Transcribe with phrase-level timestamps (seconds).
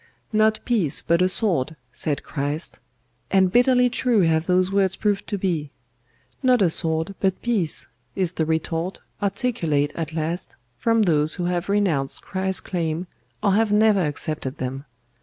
[0.33, 2.79] 'Not peace but a sword,' said CHRIST;
[3.29, 5.69] and bitterly true have those words proved to be.
[6.41, 7.85] 'Not a sword but peace'
[8.15, 13.05] is the retort, articulate at last, from those who have renounced CHRIST'S claims
[13.43, 14.85] or have never accepted them.